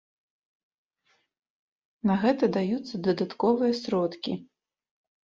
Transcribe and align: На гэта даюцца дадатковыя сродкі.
На 2.11 2.15
гэта 2.23 2.49
даюцца 2.57 2.95
дадатковыя 3.09 3.73
сродкі. 3.83 4.33